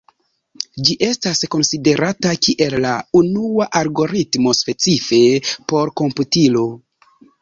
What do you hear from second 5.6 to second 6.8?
por komputilo.